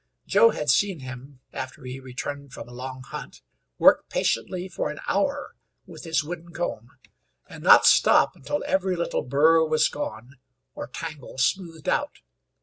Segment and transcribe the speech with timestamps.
[0.25, 3.43] Joe had seen him, after he returned from a long hunt,
[3.77, 6.87] work patiently for an hour with his wooden comb,
[7.47, 10.37] and not stop until every little burr was gone,
[10.73, 12.21] or tangle smoothed out.